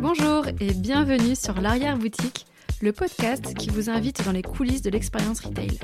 Bonjour 0.00 0.46
et 0.60 0.72
bienvenue 0.72 1.34
sur 1.34 1.60
l'arrière-boutique, 1.60 2.46
le 2.80 2.92
podcast 2.92 3.54
qui 3.54 3.68
vous 3.70 3.90
invite 3.90 4.24
dans 4.24 4.32
les 4.32 4.42
coulisses 4.42 4.82
de 4.82 4.90
l'expérience 4.90 5.40
retail. 5.40 5.78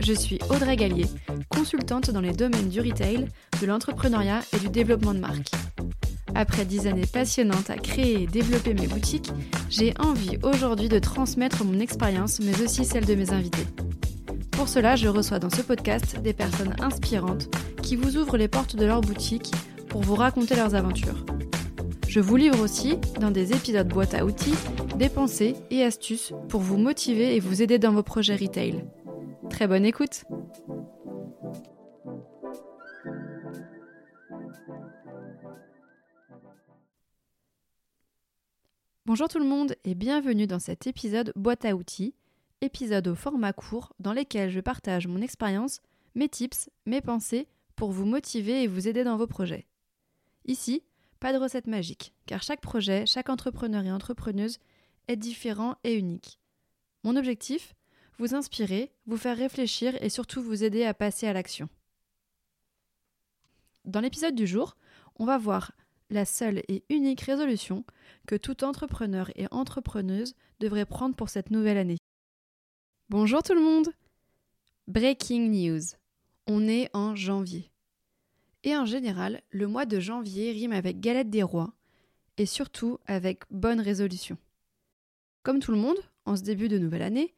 Je 0.00 0.12
suis 0.12 0.38
Audrey 0.50 0.76
Gallier, 0.76 1.06
consultante 1.48 2.10
dans 2.10 2.20
les 2.20 2.32
domaines 2.32 2.68
du 2.68 2.80
retail, 2.80 3.26
de 3.60 3.66
l'entrepreneuriat 3.66 4.40
et 4.52 4.58
du 4.58 4.68
développement 4.68 5.14
de 5.14 5.20
marque. 5.20 5.50
Après 6.34 6.64
dix 6.64 6.86
années 6.86 7.06
passionnantes 7.06 7.70
à 7.70 7.76
créer 7.76 8.22
et 8.22 8.26
développer 8.26 8.74
mes 8.74 8.86
boutiques, 8.86 9.30
j'ai 9.70 9.94
envie 9.98 10.38
aujourd'hui 10.42 10.88
de 10.88 10.98
transmettre 10.98 11.64
mon 11.64 11.78
expérience, 11.80 12.40
mais 12.40 12.60
aussi 12.60 12.84
celle 12.84 13.06
de 13.06 13.14
mes 13.14 13.30
invités. 13.30 13.66
Pour 14.50 14.68
cela, 14.68 14.96
je 14.96 15.08
reçois 15.08 15.38
dans 15.38 15.50
ce 15.50 15.62
podcast 15.62 16.20
des 16.20 16.32
personnes 16.32 16.74
inspirantes 16.80 17.48
qui 17.82 17.96
vous 17.96 18.16
ouvrent 18.16 18.36
les 18.36 18.48
portes 18.48 18.76
de 18.76 18.84
leur 18.84 19.00
boutique 19.00 19.52
pour 19.88 20.02
vous 20.02 20.16
raconter 20.16 20.56
leurs 20.56 20.74
aventures. 20.74 21.24
Je 22.14 22.20
vous 22.20 22.36
livre 22.36 22.60
aussi, 22.60 22.96
dans 23.18 23.32
des 23.32 23.54
épisodes 23.54 23.88
boîte 23.88 24.14
à 24.14 24.24
outils, 24.24 24.54
des 24.98 25.08
pensées 25.08 25.56
et 25.72 25.82
astuces 25.82 26.32
pour 26.48 26.60
vous 26.60 26.76
motiver 26.76 27.34
et 27.34 27.40
vous 27.40 27.60
aider 27.60 27.80
dans 27.80 27.92
vos 27.92 28.04
projets 28.04 28.36
retail. 28.36 28.84
Très 29.50 29.66
bonne 29.66 29.84
écoute 29.84 30.22
Bonjour 39.06 39.26
tout 39.26 39.40
le 39.40 39.44
monde 39.44 39.74
et 39.84 39.96
bienvenue 39.96 40.46
dans 40.46 40.60
cet 40.60 40.86
épisode 40.86 41.32
boîte 41.34 41.64
à 41.64 41.74
outils, 41.74 42.14
épisode 42.60 43.08
au 43.08 43.16
format 43.16 43.52
court 43.52 43.92
dans 43.98 44.12
lequel 44.12 44.50
je 44.50 44.60
partage 44.60 45.08
mon 45.08 45.20
expérience, 45.20 45.80
mes 46.14 46.28
tips, 46.28 46.70
mes 46.86 47.00
pensées 47.00 47.48
pour 47.74 47.90
vous 47.90 48.06
motiver 48.06 48.62
et 48.62 48.68
vous 48.68 48.86
aider 48.86 49.02
dans 49.02 49.16
vos 49.16 49.26
projets. 49.26 49.66
Ici, 50.46 50.84
pas 51.20 51.32
de 51.32 51.38
recette 51.38 51.66
magique, 51.66 52.12
car 52.26 52.42
chaque 52.42 52.60
projet, 52.60 53.06
chaque 53.06 53.28
entrepreneur 53.28 53.84
et 53.84 53.92
entrepreneuse 53.92 54.58
est 55.08 55.16
différent 55.16 55.76
et 55.84 55.94
unique. 55.94 56.38
Mon 57.02 57.16
objectif 57.16 57.74
Vous 58.18 58.34
inspirer, 58.34 58.92
vous 59.06 59.16
faire 59.16 59.36
réfléchir 59.36 60.00
et 60.02 60.08
surtout 60.08 60.42
vous 60.42 60.64
aider 60.64 60.84
à 60.84 60.94
passer 60.94 61.26
à 61.26 61.32
l'action. 61.32 61.68
Dans 63.84 64.00
l'épisode 64.00 64.34
du 64.34 64.46
jour, 64.46 64.76
on 65.16 65.24
va 65.24 65.36
voir 65.36 65.72
la 66.10 66.24
seule 66.24 66.62
et 66.68 66.84
unique 66.88 67.22
résolution 67.22 67.84
que 68.26 68.36
tout 68.36 68.64
entrepreneur 68.64 69.30
et 69.36 69.46
entrepreneuse 69.50 70.34
devrait 70.60 70.86
prendre 70.86 71.16
pour 71.16 71.28
cette 71.28 71.50
nouvelle 71.50 71.78
année. 71.78 71.98
Bonjour 73.10 73.42
tout 73.42 73.54
le 73.54 73.60
monde 73.60 73.88
Breaking 74.86 75.48
news. 75.50 75.82
On 76.46 76.68
est 76.68 76.88
en 76.94 77.16
janvier. 77.16 77.73
Et 78.64 78.76
en 78.76 78.86
général, 78.86 79.42
le 79.50 79.66
mois 79.66 79.84
de 79.84 80.00
janvier 80.00 80.50
rime 80.52 80.72
avec 80.72 80.98
galette 80.98 81.30
des 81.30 81.42
rois 81.42 81.74
et 82.38 82.46
surtout 82.46 82.98
avec 83.06 83.42
bonne 83.50 83.80
résolution. 83.80 84.38
Comme 85.42 85.60
tout 85.60 85.70
le 85.70 85.78
monde, 85.78 85.98
en 86.24 86.34
ce 86.34 86.42
début 86.42 86.68
de 86.68 86.78
nouvelle 86.78 87.02
année, 87.02 87.34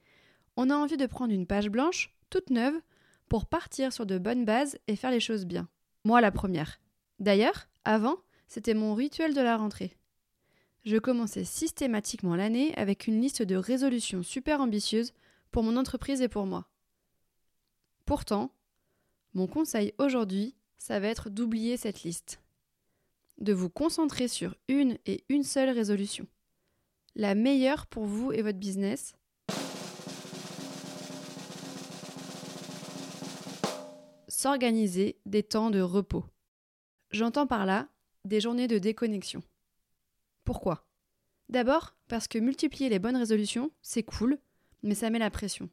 on 0.57 0.71
a 0.71 0.77
envie 0.77 0.97
de 0.97 1.07
prendre 1.07 1.35
une 1.35 1.47
page 1.47 1.69
blanche, 1.69 2.15
toute 2.31 2.51
neuve, 2.51 2.81
pour 3.29 3.47
partir 3.47 3.93
sur 3.93 4.07
de 4.07 4.19
bonnes 4.19 4.45
bases 4.45 4.79
et 4.87 4.95
faire 4.95 5.11
les 5.11 5.21
choses 5.21 5.45
bien. 5.45 5.69
Moi 6.05 6.21
la 6.21 6.31
première. 6.31 6.79
D'ailleurs, 7.19 7.67
avant, 7.85 8.17
c'était 8.47 8.75
mon 8.75 8.95
rituel 8.95 9.35
de 9.35 9.41
la 9.41 9.57
rentrée. 9.57 9.97
Je 10.85 10.97
commençais 10.97 11.45
systématiquement 11.45 12.37
l'année 12.37 12.73
avec 12.77 13.09
une 13.09 13.21
liste 13.21 13.43
de 13.43 13.57
résolutions 13.57 14.23
super 14.23 14.61
ambitieuses 14.61 15.13
pour 15.51 15.65
mon 15.65 15.77
entreprise 15.77 16.23
et 16.23 16.29
pour 16.29 16.47
moi. 16.47 16.69
Pourtant, 18.05 18.53
mon 19.35 19.49
conseil 19.49 19.93
aujourd'hui, 19.99 20.56
ça 20.79 21.01
va 21.01 21.09
être 21.09 21.31
d'oublier 21.31 21.77
cette 21.77 22.03
liste. 22.03 22.41
De 23.39 23.53
vous 23.53 23.69
concentrer 23.69 24.29
sur 24.29 24.57
une 24.69 24.99
et 25.07 25.25
une 25.29 25.43
seule 25.43 25.71
résolution. 25.71 26.27
La 27.15 27.35
meilleure 27.35 27.87
pour 27.87 28.05
vous 28.07 28.33
et 28.33 28.43
votre 28.43 28.59
business. 28.59 29.15
S'organiser 34.29 35.19
des 35.27 35.43
temps 35.43 35.71
de 35.71 35.81
repos. 35.81 36.25
J'entends 37.11 37.47
par 37.47 37.67
là 37.67 37.89
des 38.25 38.41
journées 38.41 38.69
de 38.69 38.79
déconnexion. 38.79 39.43
Pourquoi? 40.45 40.87
D'abord 41.49 41.95
parce 42.09 42.29
que 42.29 42.39
multiplier 42.39 42.89
les 42.89 42.99
bonnes 42.99 43.17
résolutions, 43.17 43.71
c'est 43.83 44.03
cool, 44.03 44.39
mais 44.83 44.95
ça 44.95 45.11
met 45.11 45.19
la 45.19 45.31
pression. 45.31 45.71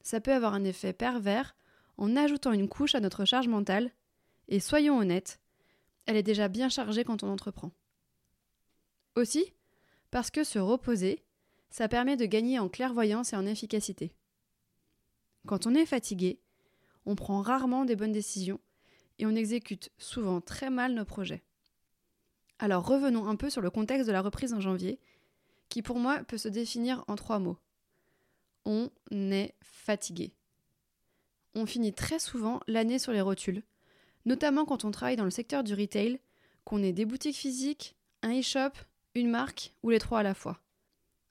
Ça 0.00 0.20
peut 0.20 0.32
avoir 0.32 0.54
un 0.54 0.64
effet 0.64 0.92
pervers 0.92 1.56
en 1.96 2.16
ajoutant 2.16 2.52
une 2.52 2.68
couche 2.68 2.94
à 2.94 3.00
notre 3.00 3.24
charge 3.24 3.48
mentale 3.48 3.92
et 4.48 4.60
soyons 4.60 4.98
honnêtes, 4.98 5.40
elle 6.06 6.16
est 6.16 6.22
déjà 6.22 6.48
bien 6.48 6.68
chargée 6.68 7.04
quand 7.04 7.22
on 7.22 7.30
entreprend. 7.30 7.72
Aussi, 9.16 9.52
parce 10.10 10.30
que 10.30 10.44
se 10.44 10.58
reposer, 10.58 11.24
ça 11.70 11.88
permet 11.88 12.16
de 12.16 12.26
gagner 12.26 12.58
en 12.58 12.68
clairvoyance 12.68 13.32
et 13.32 13.36
en 13.36 13.46
efficacité. 13.46 14.12
Quand 15.46 15.66
on 15.66 15.74
est 15.74 15.86
fatigué, 15.86 16.40
on 17.06 17.14
prend 17.14 17.40
rarement 17.40 17.84
des 17.84 17.96
bonnes 17.96 18.12
décisions 18.12 18.60
et 19.18 19.26
on 19.26 19.34
exécute 19.34 19.90
souvent 19.98 20.40
très 20.40 20.70
mal 20.70 20.94
nos 20.94 21.04
projets. 21.04 21.42
Alors 22.58 22.86
revenons 22.86 23.26
un 23.26 23.36
peu 23.36 23.50
sur 23.50 23.60
le 23.60 23.70
contexte 23.70 24.06
de 24.06 24.12
la 24.12 24.22
reprise 24.22 24.54
en 24.54 24.60
janvier, 24.60 24.98
qui 25.68 25.82
pour 25.82 25.98
moi 25.98 26.22
peut 26.24 26.38
se 26.38 26.48
définir 26.48 27.04
en 27.08 27.16
trois 27.16 27.38
mots. 27.38 27.58
On 28.64 28.90
est 29.10 29.54
fatigué. 29.62 30.32
On 31.54 31.66
finit 31.66 31.92
très 31.92 32.18
souvent 32.18 32.60
l'année 32.66 32.98
sur 32.98 33.12
les 33.12 33.20
rotules, 33.20 33.62
notamment 34.26 34.66
quand 34.66 34.84
on 34.84 34.90
travaille 34.90 35.16
dans 35.16 35.24
le 35.24 35.30
secteur 35.30 35.64
du 35.64 35.74
retail, 35.74 36.20
qu'on 36.64 36.82
ait 36.82 36.92
des 36.92 37.06
boutiques 37.06 37.36
physiques, 37.36 37.96
un 38.22 38.38
e-shop, 38.38 38.72
une 39.14 39.30
marque 39.30 39.72
ou 39.82 39.90
les 39.90 39.98
trois 39.98 40.20
à 40.20 40.22
la 40.22 40.34
fois. 40.34 40.60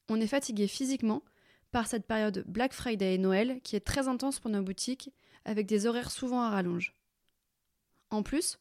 On 0.09 0.19
est 0.19 0.27
fatigué 0.27 0.67
physiquement 0.67 1.21
par 1.71 1.87
cette 1.87 2.07
période 2.07 2.43
Black 2.47 2.73
Friday 2.73 3.15
et 3.15 3.17
Noël 3.17 3.59
qui 3.61 3.75
est 3.75 3.85
très 3.85 4.07
intense 4.07 4.39
pour 4.39 4.49
nos 4.49 4.63
boutiques 4.63 5.11
avec 5.43 5.67
des 5.67 5.85
horaires 5.85 6.11
souvent 6.11 6.41
à 6.41 6.49
rallonge. 6.49 6.95
En 8.09 8.23
plus, 8.23 8.57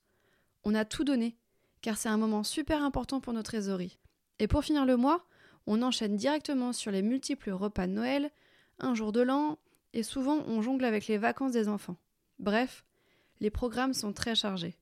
on 0.65 0.75
a 0.75 0.85
tout 0.85 1.05
donné 1.05 1.37
car 1.81 1.97
c'est 1.97 2.09
un 2.09 2.17
moment 2.17 2.43
super 2.43 2.83
important 2.83 3.21
pour 3.21 3.35
nos 3.35 3.43
trésoreries. 3.43 3.99
Et 4.39 4.49
pour 4.49 4.65
finir 4.65 4.85
le 4.85 4.97
mois, 4.97 5.25
on 5.67 5.83
enchaîne 5.83 6.17
directement 6.17 6.73
sur 6.73 6.91
les 6.91 7.03
multiples 7.03 7.51
repas 7.51 7.87
de 7.87 7.93
Noël, 7.93 8.31
un 8.79 8.95
jour 8.95 9.13
de 9.13 9.21
l'an, 9.21 9.59
et 9.93 10.03
souvent 10.03 10.43
on 10.47 10.61
jongle 10.61 10.85
avec 10.85 11.07
les 11.07 11.19
vacances 11.19 11.53
des 11.53 11.69
enfants. 11.69 11.97
Bref, 12.39 12.85
les 13.41 13.51
programmes 13.51 13.95
sont 13.95 14.13
très 14.13 14.35
chargés. 14.35 14.77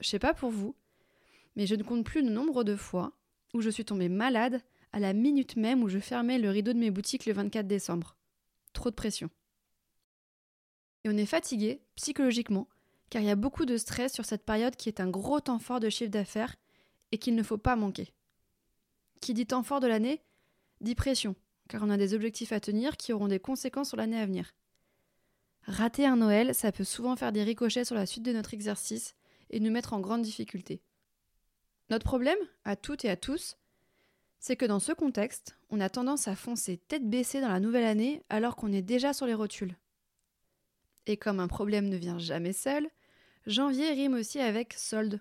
Je 0.00 0.08
sais 0.08 0.18
pas 0.18 0.34
pour 0.34 0.50
vous, 0.50 0.74
mais 1.56 1.66
je 1.66 1.74
ne 1.74 1.82
compte 1.82 2.04
plus 2.04 2.22
le 2.22 2.30
nombre 2.30 2.64
de 2.64 2.76
fois 2.76 3.12
où 3.54 3.60
je 3.60 3.70
suis 3.70 3.84
tombée 3.84 4.08
malade 4.08 4.62
à 4.92 5.00
la 5.00 5.12
minute 5.12 5.56
même 5.56 5.82
où 5.82 5.88
je 5.88 5.98
fermais 5.98 6.38
le 6.38 6.50
rideau 6.50 6.72
de 6.72 6.78
mes 6.78 6.90
boutiques 6.90 7.26
le 7.26 7.32
24 7.32 7.66
décembre. 7.66 8.16
Trop 8.72 8.90
de 8.90 8.94
pression. 8.94 9.30
Et 11.04 11.08
on 11.08 11.16
est 11.16 11.26
fatigué, 11.26 11.82
psychologiquement, 11.96 12.68
car 13.10 13.22
il 13.22 13.26
y 13.26 13.30
a 13.30 13.36
beaucoup 13.36 13.66
de 13.66 13.76
stress 13.76 14.12
sur 14.12 14.24
cette 14.24 14.44
période 14.44 14.76
qui 14.76 14.88
est 14.88 15.00
un 15.00 15.10
gros 15.10 15.40
temps 15.40 15.58
fort 15.58 15.80
de 15.80 15.90
chiffre 15.90 16.10
d'affaires 16.10 16.56
et 17.10 17.18
qu'il 17.18 17.34
ne 17.34 17.42
faut 17.42 17.58
pas 17.58 17.76
manquer. 17.76 18.12
Qui 19.20 19.34
dit 19.34 19.46
temps 19.46 19.62
fort 19.62 19.80
de 19.80 19.86
l'année 19.86 20.22
dit 20.80 20.94
pression, 20.94 21.36
car 21.68 21.82
on 21.82 21.90
a 21.90 21.96
des 21.96 22.14
objectifs 22.14 22.52
à 22.52 22.60
tenir 22.60 22.96
qui 22.96 23.12
auront 23.12 23.28
des 23.28 23.38
conséquences 23.38 23.88
sur 23.88 23.96
l'année 23.96 24.18
à 24.18 24.26
venir. 24.26 24.52
Rater 25.66 26.06
un 26.06 26.16
Noël, 26.16 26.54
ça 26.54 26.72
peut 26.72 26.84
souvent 26.84 27.16
faire 27.16 27.32
des 27.32 27.44
ricochets 27.44 27.84
sur 27.84 27.94
la 27.94 28.06
suite 28.06 28.24
de 28.24 28.32
notre 28.32 28.54
exercice 28.54 29.14
et 29.50 29.60
nous 29.60 29.70
mettre 29.70 29.92
en 29.92 30.00
grande 30.00 30.22
difficulté. 30.22 30.82
Notre 31.90 32.04
problème, 32.04 32.38
à 32.64 32.74
toutes 32.74 33.04
et 33.04 33.10
à 33.10 33.16
tous, 33.16 33.56
c'est 34.40 34.56
que 34.56 34.64
dans 34.64 34.80
ce 34.80 34.92
contexte, 34.92 35.56
on 35.70 35.78
a 35.78 35.88
tendance 35.88 36.26
à 36.26 36.34
foncer 36.34 36.78
tête 36.78 37.08
baissée 37.08 37.40
dans 37.40 37.48
la 37.48 37.60
nouvelle 37.60 37.84
année 37.84 38.24
alors 38.28 38.56
qu'on 38.56 38.72
est 38.72 38.82
déjà 38.82 39.12
sur 39.12 39.26
les 39.26 39.34
rotules. 39.34 39.76
Et 41.06 41.16
comme 41.16 41.38
un 41.38 41.48
problème 41.48 41.88
ne 41.88 41.96
vient 41.96 42.18
jamais 42.18 42.52
seul, 42.52 42.88
janvier 43.46 43.90
rime 43.90 44.14
aussi 44.14 44.40
avec 44.40 44.72
solde. 44.74 45.20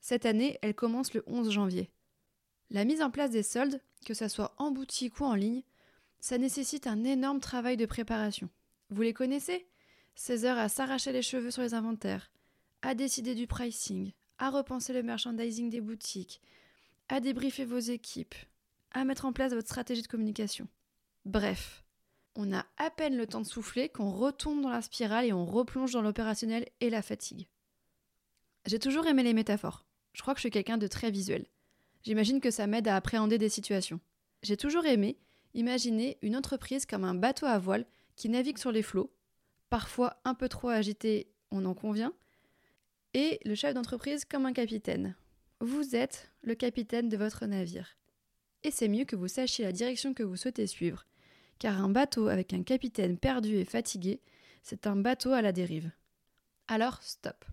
Cette 0.00 0.24
année, 0.24 0.58
elle 0.62 0.74
commence 0.74 1.12
le 1.14 1.22
11 1.26 1.50
janvier. 1.50 1.90
La 2.70 2.84
mise 2.84 3.02
en 3.02 3.10
place 3.10 3.30
des 3.30 3.42
soldes, 3.42 3.80
que 4.06 4.14
ce 4.14 4.28
soit 4.28 4.54
en 4.58 4.70
boutique 4.70 5.20
ou 5.20 5.24
en 5.24 5.34
ligne, 5.34 5.62
ça 6.20 6.38
nécessite 6.38 6.86
un 6.86 7.04
énorme 7.04 7.40
travail 7.40 7.76
de 7.76 7.86
préparation. 7.86 8.48
Vous 8.90 9.02
les 9.02 9.12
connaissez? 9.12 9.66
16 10.16 10.44
heures 10.44 10.58
à 10.58 10.68
s'arracher 10.68 11.12
les 11.12 11.22
cheveux 11.22 11.50
sur 11.50 11.62
les 11.62 11.74
inventaires, 11.74 12.30
à 12.82 12.94
décider 12.94 13.34
du 13.34 13.46
pricing, 13.46 14.12
à 14.38 14.50
repenser 14.50 14.92
le 14.92 15.02
merchandising 15.02 15.70
des 15.70 15.80
boutiques, 15.80 16.40
à 17.08 17.20
débriefer 17.20 17.64
vos 17.64 17.78
équipes, 17.78 18.34
à 18.92 19.04
mettre 19.04 19.24
en 19.24 19.32
place 19.32 19.52
votre 19.52 19.68
stratégie 19.68 20.02
de 20.02 20.06
communication. 20.06 20.68
Bref, 21.24 21.84
on 22.36 22.52
a 22.52 22.66
à 22.76 22.90
peine 22.90 23.16
le 23.16 23.26
temps 23.26 23.40
de 23.40 23.46
souffler 23.46 23.88
qu'on 23.88 24.10
retombe 24.10 24.62
dans 24.62 24.70
la 24.70 24.82
spirale 24.82 25.26
et 25.26 25.32
on 25.32 25.44
replonge 25.44 25.92
dans 25.92 26.02
l'opérationnel 26.02 26.68
et 26.80 26.90
la 26.90 27.02
fatigue. 27.02 27.46
J'ai 28.66 28.78
toujours 28.78 29.06
aimé 29.06 29.22
les 29.22 29.34
métaphores. 29.34 29.84
Je 30.14 30.22
crois 30.22 30.34
que 30.34 30.38
je 30.38 30.44
suis 30.44 30.50
quelqu'un 30.50 30.78
de 30.78 30.86
très 30.86 31.10
visuel. 31.10 31.46
J'imagine 32.02 32.40
que 32.40 32.50
ça 32.50 32.66
m'aide 32.66 32.88
à 32.88 32.96
appréhender 32.96 33.38
des 33.38 33.48
situations. 33.48 34.00
J'ai 34.42 34.56
toujours 34.56 34.86
aimé 34.86 35.18
imaginer 35.54 36.18
une 36.22 36.36
entreprise 36.36 36.86
comme 36.86 37.04
un 37.04 37.14
bateau 37.14 37.46
à 37.46 37.58
voile 37.58 37.86
qui 38.16 38.28
navigue 38.28 38.58
sur 38.58 38.72
les 38.72 38.82
flots, 38.82 39.12
parfois 39.74 40.20
un 40.24 40.34
peu 40.34 40.48
trop 40.48 40.68
agité, 40.68 41.26
on 41.50 41.64
en 41.64 41.74
convient, 41.74 42.12
et 43.12 43.40
le 43.44 43.56
chef 43.56 43.74
d'entreprise 43.74 44.24
comme 44.24 44.46
un 44.46 44.52
capitaine, 44.52 45.16
Vous 45.58 45.96
êtes 45.96 46.30
le 46.42 46.54
capitaine 46.54 47.08
de 47.08 47.16
votre 47.16 47.44
navire. 47.46 47.96
Et 48.62 48.70
c'est 48.70 48.86
mieux 48.86 49.04
que 49.04 49.16
vous 49.16 49.26
sachiez 49.26 49.64
la 49.64 49.72
direction 49.72 50.14
que 50.14 50.22
vous 50.22 50.36
souhaitez 50.36 50.68
suivre, 50.68 51.06
car 51.58 51.82
un 51.82 51.88
bateau 51.88 52.28
avec 52.28 52.54
un 52.54 52.62
capitaine 52.62 53.18
perdu 53.18 53.56
et 53.56 53.64
fatigué, 53.64 54.20
c'est 54.62 54.86
un 54.86 54.94
bateau 54.94 55.32
à 55.32 55.42
la 55.42 55.50
dérive. 55.50 55.90
Alors, 56.68 57.02
stop. 57.02 57.44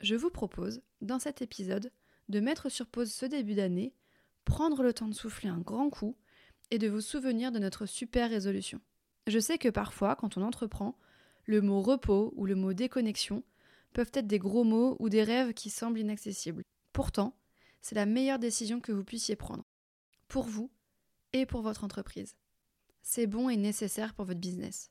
Je 0.00 0.14
vous 0.14 0.30
propose, 0.30 0.80
dans 1.02 1.18
cet 1.18 1.42
épisode, 1.42 1.92
de 2.30 2.40
mettre 2.40 2.70
sur 2.70 2.86
pause 2.86 3.12
ce 3.12 3.26
début 3.26 3.54
d'année, 3.54 3.92
prendre 4.46 4.82
le 4.82 4.94
temps 4.94 5.08
de 5.08 5.14
souffler 5.14 5.50
un 5.50 5.60
grand 5.60 5.90
coup 5.90 6.16
et 6.70 6.78
de 6.78 6.88
vous 6.88 7.02
souvenir 7.02 7.52
de 7.52 7.58
notre 7.58 7.84
super 7.84 8.30
résolution. 8.30 8.80
Je 9.26 9.38
sais 9.38 9.58
que 9.58 9.68
parfois, 9.68 10.16
quand 10.16 10.38
on 10.38 10.42
entreprend, 10.42 10.96
le 11.46 11.60
mot 11.60 11.80
repos 11.80 12.32
ou 12.36 12.46
le 12.46 12.54
mot 12.54 12.72
déconnexion 12.72 13.42
peuvent 13.92 14.10
être 14.14 14.26
des 14.26 14.38
gros 14.38 14.64
mots 14.64 14.96
ou 14.98 15.08
des 15.08 15.22
rêves 15.22 15.52
qui 15.54 15.70
semblent 15.70 15.98
inaccessibles. 15.98 16.62
Pourtant, 16.92 17.36
c'est 17.80 17.94
la 17.94 18.06
meilleure 18.06 18.38
décision 18.38 18.80
que 18.80 18.92
vous 18.92 19.04
puissiez 19.04 19.36
prendre, 19.36 19.64
pour 20.28 20.44
vous 20.44 20.70
et 21.32 21.46
pour 21.46 21.62
votre 21.62 21.84
entreprise. 21.84 22.36
C'est 23.02 23.26
bon 23.26 23.48
et 23.48 23.56
nécessaire 23.56 24.14
pour 24.14 24.26
votre 24.26 24.40
business. 24.40 24.90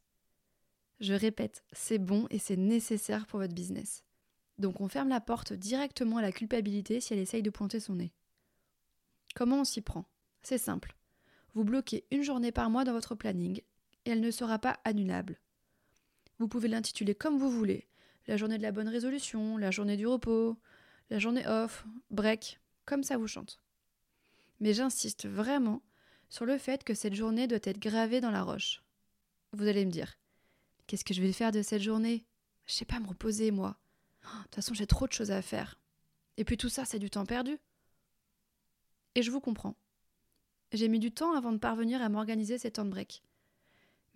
Je 1.00 1.14
répète, 1.14 1.64
c'est 1.72 2.00
bon 2.00 2.28
et 2.30 2.40
c'est 2.40 2.58
nécessaire 2.58 3.26
pour 3.26 3.40
votre 3.40 3.54
business. 3.54 4.04
Donc 4.58 4.82
on 4.82 4.90
ferme 4.90 5.10
la 5.10 5.22
porte 5.22 5.54
directement 5.54 6.18
à 6.18 6.22
la 6.22 6.34
culpabilité 6.34 7.00
si 7.00 7.14
elle 7.14 7.20
essaye 7.20 7.44
de 7.44 7.50
pointer 7.50 7.80
son 7.80 7.96
nez. 7.96 8.14
Comment 9.36 9.62
on 9.62 9.64
s'y 9.64 9.82
prend? 9.82 10.06
C'est 10.42 10.58
simple. 10.58 10.96
Vous 11.54 11.64
bloquez 11.64 12.06
une 12.12 12.24
journée 12.24 12.52
par 12.52 12.70
mois 12.70 12.84
dans 12.84 12.92
votre 12.92 13.16
planning 13.16 13.62
et 14.06 14.12
elle 14.12 14.22
ne 14.22 14.32
sera 14.32 14.60
pas 14.60 14.80
annulable. 14.84 15.40
Vous 16.40 16.48
pouvez 16.48 16.70
l'intituler 16.70 17.14
comme 17.14 17.38
vous 17.38 17.52
voulez. 17.52 17.88
La 18.28 18.38
journée 18.38 18.58
de 18.58 18.64
la 18.64 18.72
bonne 18.72 18.88
résolution, 18.88 19.58
la 19.58 19.72
journée 19.72 19.98
du 19.98 20.08
repos, 20.08 20.58
la 21.10 21.20
journée 21.20 21.46
off, 21.48 21.86
break, 22.12 22.60
comme 22.86 23.04
ça 23.04 23.18
vous 23.18 23.28
chante. 23.28 23.60
Mais 24.60 24.74
j'insiste 24.74 25.28
vraiment 25.28 25.82
sur 26.30 26.46
le 26.46 26.58
fait 26.58 26.84
que 26.84 26.94
cette 26.94 27.16
journée 27.16 27.48
doit 27.48 27.60
être 27.64 27.80
gravée 27.80 28.22
dans 28.22 28.32
la 28.32 28.44
roche. 28.44 28.84
Vous 29.52 29.68
allez 29.68 29.86
me 29.86 29.92
dire, 29.92 30.18
qu'est-ce 30.88 31.04
que 31.04 31.14
je 31.14 31.22
vais 31.22 31.34
faire 31.34 31.52
de 31.52 31.62
cette 31.62 31.82
journée? 31.82 32.26
Je 32.68 32.74
sais 32.74 32.86
pas 32.86 33.00
me 33.00 33.08
reposer, 33.08 33.52
moi. 33.52 33.78
Oh, 34.26 34.38
de 34.38 34.44
toute 34.44 34.56
façon, 34.56 34.74
j'ai 34.74 34.88
trop 34.88 35.08
de 35.08 35.14
choses 35.14 35.32
à 35.32 35.42
faire. 35.42 35.80
Et 36.38 36.46
puis 36.46 36.56
tout 36.56 36.70
ça, 36.70 36.86
c'est 36.86 37.00
du 37.00 37.10
temps 37.10 37.26
perdu. 37.26 37.58
Et 39.16 39.24
je 39.24 39.32
vous 39.32 39.42
comprends. 39.42 39.76
J'ai 40.72 40.88
mis 40.88 41.00
du 41.00 41.12
temps 41.12 41.34
avant 41.34 41.52
de 41.52 41.58
parvenir 41.58 42.02
à 42.02 42.10
m'organiser 42.10 42.60
ces 42.60 42.72
temps 42.72 42.86
de 42.86 42.92
break. 42.92 43.24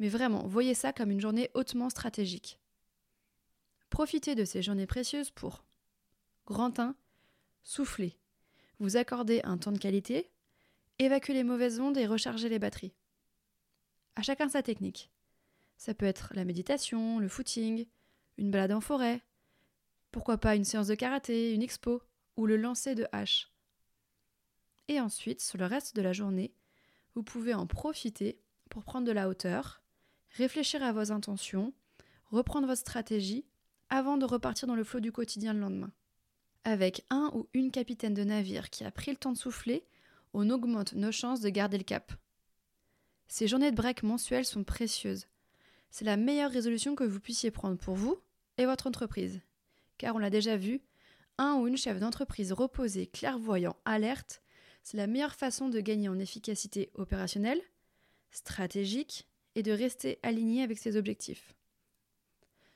Mais 0.04 0.10
vraiment, 0.10 0.46
voyez 0.46 0.74
ça 0.74 0.92
comme 0.92 1.12
une 1.12 1.22
journée 1.22 1.50
hautement 1.54 1.90
stratégique. 1.90 2.60
Profitez 3.90 4.36
de 4.36 4.44
ces 4.44 4.62
journées 4.62 4.86
précieuses 4.86 5.32
pour 5.32 5.64
Grand 6.46 6.78
1, 6.78 6.94
souffler. 7.64 8.18
Vous 8.80 8.98
accordez 8.98 9.40
un 9.46 9.58
temps 9.58 9.72
de 9.72 9.78
qualité, 9.78 10.30
évacuer 11.00 11.34
les 11.34 11.46
mauvaises 11.46 11.80
ondes 11.80 11.98
et 11.98 12.06
recharger 12.06 12.50
les 12.50 12.60
batteries. 12.60 12.92
À 14.18 14.24
chacun 14.24 14.50
sa 14.50 14.62
technique. 14.62 15.10
Ça 15.78 15.94
peut 15.94 16.06
être 16.06 16.34
la 16.36 16.44
méditation, 16.44 17.20
le 17.20 17.30
footing, 17.30 17.86
une 18.38 18.52
balade 18.52 18.74
en 18.74 18.82
forêt, 18.82 19.22
pourquoi 20.12 20.38
pas 20.38 20.58
une 20.58 20.66
séance 20.66 20.88
de 20.88 20.96
karaté, 20.96 21.54
une 21.54 21.64
expo 21.64 22.02
ou 22.36 22.46
le 22.46 22.58
lancer 22.58 22.94
de 22.94 23.08
hache. 23.14 23.54
Et 24.90 25.00
ensuite, 25.00 25.40
sur 25.40 25.58
le 25.58 25.66
reste 25.66 25.96
de 25.96 26.02
la 26.02 26.12
journée, 26.12 26.54
vous 27.16 27.24
pouvez 27.24 27.54
en 27.54 27.68
profiter 27.68 28.42
pour 28.70 28.84
prendre 28.84 29.08
de 29.08 29.14
la 29.14 29.30
hauteur, 29.30 29.83
réfléchir 30.34 30.84
à 30.84 30.92
vos 30.92 31.12
intentions, 31.12 31.74
reprendre 32.32 32.68
votre 32.68 32.82
stratégie 32.82 33.46
avant 33.90 34.18
de 34.18 34.26
repartir 34.26 34.68
dans 34.68 34.76
le 34.76 34.84
flot 34.84 35.00
du 35.00 35.12
quotidien 35.12 35.54
le 35.54 35.60
lendemain. 35.60 35.92
Avec 36.64 37.06
un 37.10 37.30
ou 37.34 37.48
une 37.54 37.72
capitaine 37.72 38.14
de 38.14 38.24
navire 38.24 38.70
qui 38.70 38.84
a 38.84 38.92
pris 38.92 39.12
le 39.12 39.18
temps 39.18 39.34
de 39.34 39.38
souffler, 39.38 39.86
on 40.34 40.50
augmente 40.50 40.94
nos 40.94 41.12
chances 41.12 41.42
de 41.42 41.50
garder 41.50 41.78
le 41.78 41.84
cap. 41.84 42.14
Ces 43.28 43.48
journées 43.48 43.72
de 43.72 43.76
break 43.76 44.04
mensuelles 44.04 44.46
sont 44.46 44.64
précieuses. 44.64 45.28
C'est 45.92 46.06
la 46.06 46.18
meilleure 46.18 46.52
résolution 46.52 46.96
que 46.96 47.04
vous 47.04 47.20
puissiez 47.20 47.52
prendre 47.52 47.78
pour 47.78 47.96
vous 47.96 48.18
et 48.58 48.66
votre 48.66 48.88
entreprise. 48.88 49.42
Car 49.98 50.16
on 50.16 50.20
l'a 50.20 50.30
déjà 50.30 50.58
vu, 50.58 50.82
un 51.38 51.56
ou 51.56 51.68
une 51.68 51.78
chef 51.78 52.00
d'entreprise 52.00 52.52
reposé, 52.52 53.08
clairvoyant, 53.08 53.76
alerte, 53.86 54.42
c'est 54.84 54.98
la 54.98 55.08
meilleure 55.08 55.36
façon 55.36 55.70
de 55.70 55.80
gagner 55.80 56.10
en 56.10 56.20
efficacité 56.20 56.90
opérationnelle, 56.96 57.62
stratégique 58.32 59.28
et 59.56 59.64
de 59.64 59.72
rester 59.72 60.20
aligné 60.24 60.64
avec 60.64 60.78
ses 60.78 60.98
objectifs. 60.98 61.54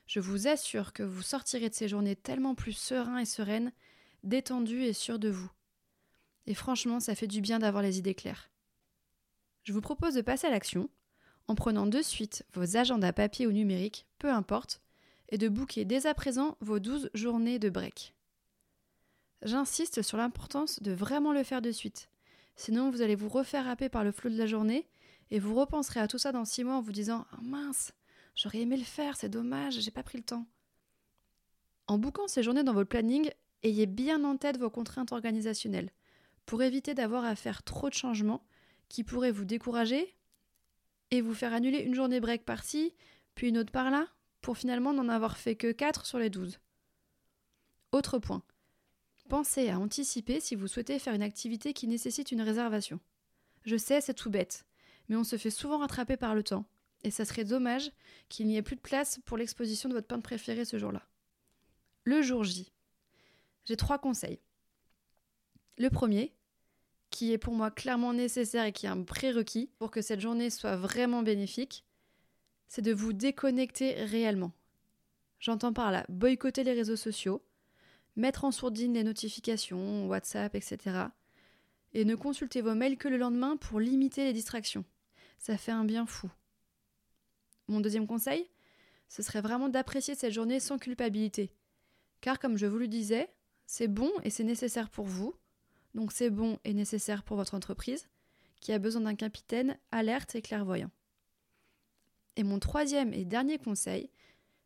Je 0.06 0.20
vous 0.20 0.48
assure 0.48 0.92
que 0.92 1.02
vous 1.02 1.22
sortirez 1.22 1.68
de 1.68 1.74
ces 1.74 1.88
journées 1.88 2.16
tellement 2.16 2.54
plus 2.54 2.72
serein 2.72 3.18
et 3.18 3.26
sereine, 3.26 3.72
détendu 4.24 4.82
et 4.82 4.92
sûr 4.92 5.18
de 5.18 5.28
vous. 5.28 5.50
Et 6.46 6.54
franchement, 6.54 6.98
ça 6.98 7.14
fait 7.14 7.26
du 7.26 7.40
bien 7.42 7.58
d'avoir 7.58 7.82
les 7.82 7.98
idées 7.98 8.14
claires. 8.14 8.50
Je 9.64 9.72
vous 9.72 9.82
propose 9.82 10.14
de 10.14 10.22
passer 10.22 10.46
à 10.46 10.50
l'action 10.50 10.88
en 11.46 11.54
prenant 11.54 11.86
de 11.86 12.00
suite 12.00 12.46
vos 12.54 12.76
agendas 12.76 13.12
papier 13.12 13.46
ou 13.46 13.52
numérique, 13.52 14.06
peu 14.18 14.30
importe, 14.30 14.80
et 15.28 15.38
de 15.38 15.48
booker 15.48 15.84
dès 15.84 16.06
à 16.06 16.14
présent 16.14 16.56
vos 16.60 16.78
12 16.78 17.10
journées 17.12 17.58
de 17.58 17.68
break. 17.68 18.14
J'insiste 19.42 20.02
sur 20.02 20.16
l'importance 20.16 20.82
de 20.82 20.92
vraiment 20.92 21.32
le 21.32 21.42
faire 21.42 21.62
de 21.62 21.70
suite. 21.70 22.08
Sinon, 22.56 22.90
vous 22.90 23.02
allez 23.02 23.14
vous 23.14 23.28
refaire 23.28 23.68
happer 23.68 23.88
par 23.88 24.04
le 24.04 24.12
flot 24.12 24.30
de 24.30 24.38
la 24.38 24.46
journée 24.46 24.86
et 25.30 25.38
vous 25.38 25.54
repenserez 25.54 26.00
à 26.00 26.08
tout 26.08 26.18
ça 26.18 26.32
dans 26.32 26.44
6 26.44 26.64
mois 26.64 26.76
en 26.76 26.80
vous 26.80 26.92
disant 26.92 27.26
oh 27.32 27.42
mince, 27.42 27.92
J'aurais 28.38 28.60
aimé 28.60 28.76
le 28.76 28.84
faire, 28.84 29.16
c'est 29.16 29.28
dommage, 29.28 29.80
j'ai 29.80 29.90
pas 29.90 30.04
pris 30.04 30.16
le 30.16 30.22
temps. 30.22 30.46
En 31.88 31.98
bouquant 31.98 32.28
ces 32.28 32.44
journées 32.44 32.62
dans 32.62 32.72
votre 32.72 32.88
planning, 32.88 33.30
ayez 33.64 33.86
bien 33.86 34.22
en 34.22 34.36
tête 34.36 34.58
vos 34.58 34.70
contraintes 34.70 35.10
organisationnelles 35.10 35.90
pour 36.46 36.62
éviter 36.62 36.94
d'avoir 36.94 37.24
à 37.24 37.34
faire 37.34 37.64
trop 37.64 37.88
de 37.88 37.94
changements 37.94 38.46
qui 38.88 39.02
pourraient 39.02 39.32
vous 39.32 39.44
décourager 39.44 40.14
et 41.10 41.20
vous 41.20 41.34
faire 41.34 41.52
annuler 41.52 41.80
une 41.80 41.96
journée 41.96 42.20
break 42.20 42.44
par-ci, 42.44 42.94
puis 43.34 43.48
une 43.48 43.58
autre 43.58 43.72
par-là, 43.72 44.06
pour 44.40 44.56
finalement 44.56 44.92
n'en 44.92 45.08
avoir 45.08 45.36
fait 45.36 45.56
que 45.56 45.72
4 45.72 46.06
sur 46.06 46.20
les 46.20 46.30
12. 46.30 46.60
Autre 47.90 48.20
point. 48.20 48.44
Pensez 49.28 49.68
à 49.68 49.80
anticiper 49.80 50.38
si 50.38 50.54
vous 50.54 50.68
souhaitez 50.68 51.00
faire 51.00 51.14
une 51.14 51.22
activité 51.22 51.72
qui 51.72 51.88
nécessite 51.88 52.30
une 52.30 52.42
réservation. 52.42 53.00
Je 53.64 53.76
sais, 53.76 54.00
c'est 54.00 54.14
tout 54.14 54.30
bête, 54.30 54.64
mais 55.08 55.16
on 55.16 55.24
se 55.24 55.36
fait 55.36 55.50
souvent 55.50 55.78
rattraper 55.78 56.16
par 56.16 56.34
le 56.34 56.42
temps 56.42 56.66
et 57.04 57.10
ça 57.10 57.24
serait 57.24 57.44
dommage 57.44 57.90
qu'il 58.28 58.46
n'y 58.46 58.56
ait 58.56 58.62
plus 58.62 58.76
de 58.76 58.80
place 58.80 59.20
pour 59.24 59.36
l'exposition 59.36 59.88
de 59.88 59.94
votre 59.94 60.06
peintre 60.06 60.22
préféré 60.22 60.64
ce 60.64 60.78
jour-là. 60.78 61.06
Le 62.04 62.22
jour 62.22 62.44
J. 62.44 62.72
J'ai 63.64 63.76
trois 63.76 63.98
conseils. 63.98 64.40
Le 65.76 65.90
premier, 65.90 66.34
qui 67.10 67.32
est 67.32 67.38
pour 67.38 67.54
moi 67.54 67.70
clairement 67.70 68.12
nécessaire 68.12 68.64
et 68.64 68.72
qui 68.72 68.86
est 68.86 68.90
un 68.90 69.02
prérequis 69.02 69.70
pour 69.78 69.90
que 69.90 70.02
cette 70.02 70.20
journée 70.20 70.50
soit 70.50 70.76
vraiment 70.76 71.22
bénéfique, 71.22 71.84
c'est 72.66 72.82
de 72.82 72.92
vous 72.92 73.12
déconnecter 73.12 73.94
réellement. 74.04 74.52
J'entends 75.38 75.72
par 75.72 75.92
là 75.92 76.04
boycotter 76.08 76.64
les 76.64 76.72
réseaux 76.72 76.96
sociaux, 76.96 77.42
mettre 78.16 78.44
en 78.44 78.50
sourdine 78.50 78.94
les 78.94 79.04
notifications, 79.04 80.08
WhatsApp, 80.08 80.54
etc. 80.54 80.78
Et 81.94 82.04
ne 82.04 82.16
consulter 82.16 82.60
vos 82.60 82.74
mails 82.74 82.98
que 82.98 83.08
le 83.08 83.16
lendemain 83.16 83.56
pour 83.56 83.80
limiter 83.80 84.24
les 84.24 84.32
distractions. 84.32 84.84
Ça 85.38 85.56
fait 85.56 85.72
un 85.72 85.84
bien 85.84 86.06
fou. 86.06 86.30
Mon 87.68 87.80
deuxième 87.80 88.06
conseil, 88.06 88.48
ce 89.08 89.22
serait 89.22 89.40
vraiment 89.40 89.68
d'apprécier 89.68 90.14
cette 90.14 90.32
journée 90.32 90.60
sans 90.60 90.78
culpabilité. 90.78 91.50
Car 92.20 92.38
comme 92.38 92.58
je 92.58 92.66
vous 92.66 92.78
le 92.78 92.88
disais, 92.88 93.30
c'est 93.66 93.88
bon 93.88 94.10
et 94.24 94.30
c'est 94.30 94.44
nécessaire 94.44 94.90
pour 94.90 95.06
vous, 95.06 95.34
donc 95.94 96.12
c'est 96.12 96.30
bon 96.30 96.58
et 96.64 96.74
nécessaire 96.74 97.22
pour 97.22 97.36
votre 97.36 97.54
entreprise, 97.54 98.08
qui 98.60 98.72
a 98.72 98.78
besoin 98.78 99.02
d'un 99.02 99.14
capitaine 99.14 99.78
alerte 99.92 100.34
et 100.34 100.42
clairvoyant. 100.42 100.90
Et 102.36 102.42
mon 102.42 102.58
troisième 102.58 103.12
et 103.14 103.24
dernier 103.24 103.58
conseil, 103.58 104.10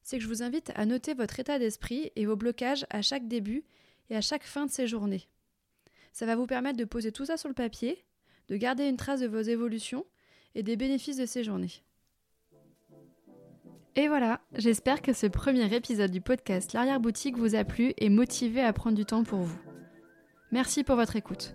c'est 0.03 0.19
que 0.19 0.25
je 0.25 0.29
vous 0.29 0.43
invite 0.43 0.73
à 0.75 0.87
noter 0.87 1.15
votre 1.15 1.39
état 1.39 1.59
d'esprit 1.59 2.11
et 2.17 2.27
vos 2.27 2.37
blocages 2.37 2.87
à 2.91 3.03
chaque 3.03 3.29
début 3.29 3.65
et 4.11 4.17
à 4.17 4.21
chaque 4.21 4.45
fin 4.45 4.67
de 4.67 4.71
ces 4.71 4.87
journées. 4.87 5.29
Ça 6.13 6.27
va 6.27 6.37
vous 6.37 6.47
permettre 6.47 6.79
de 6.79 6.85
poser 6.85 7.13
tout 7.13 7.25
ça 7.25 7.37
sur 7.37 7.49
le 7.49 7.55
papier, 7.55 8.05
de 8.49 8.57
garder 8.57 8.89
une 8.89 8.97
trace 8.97 9.21
de 9.21 9.27
vos 9.27 9.41
évolutions 9.41 10.05
et 10.55 10.63
des 10.63 10.77
bénéfices 10.77 11.17
de 11.17 11.27
ces 11.27 11.45
journées. 11.45 11.83
Et 13.95 14.09
voilà, 14.09 14.41
j'espère 14.57 15.03
que 15.03 15.13
ce 15.13 15.27
premier 15.27 15.75
épisode 15.75 16.11
du 16.11 16.23
podcast 16.23 16.73
L'arrière-boutique 16.73 17.37
vous 17.37 17.55
a 17.55 17.65
plu 17.65 17.93
et 17.99 18.09
motivé 18.09 18.63
à 18.63 18.73
prendre 18.73 18.97
du 18.97 19.05
temps 19.05 19.23
pour 19.23 19.41
vous. 19.41 19.59
Merci 20.51 20.83
pour 20.83 20.97
votre 20.97 21.17
écoute. 21.17 21.55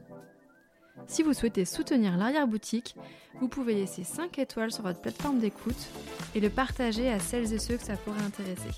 Si 1.08 1.24
vous 1.24 1.34
souhaitez 1.34 1.66
soutenir 1.66 2.18
l'arrière-boutique, 2.18 2.96
vous 3.40 3.48
pouvez 3.48 3.74
laisser 3.74 4.04
5 4.04 4.38
étoiles 4.40 4.72
sur 4.72 4.84
votre 4.84 5.02
plateforme 5.02 5.40
d'écoute 5.40 5.88
et 6.36 6.40
le 6.40 6.50
partager 6.50 7.10
à 7.10 7.20
celles 7.20 7.54
et 7.54 7.60
ceux 7.60 7.78
que 7.78 7.84
ça 7.84 7.98
pourrait 7.98 8.24
intéresser. 8.24 8.70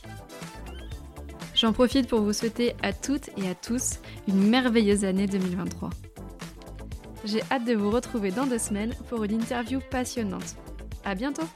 J'en 1.55 1.73
profite 1.73 2.07
pour 2.07 2.21
vous 2.21 2.33
souhaiter 2.33 2.75
à 2.81 2.93
toutes 2.93 3.29
et 3.37 3.49
à 3.49 3.55
tous 3.55 3.99
une 4.27 4.49
merveilleuse 4.49 5.03
année 5.03 5.27
2023. 5.27 5.89
J'ai 7.25 7.41
hâte 7.51 7.65
de 7.65 7.73
vous 7.73 7.91
retrouver 7.91 8.31
dans 8.31 8.45
deux 8.45 8.57
semaines 8.57 8.93
pour 9.09 9.23
une 9.23 9.33
interview 9.33 9.79
passionnante. 9.91 10.55
À 11.03 11.15
bientôt! 11.15 11.47